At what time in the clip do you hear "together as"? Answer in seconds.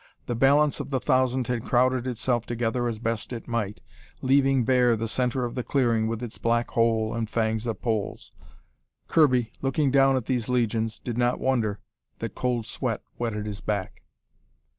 2.47-2.97